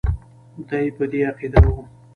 [0.69, 1.75] دی په دې عقیده وو.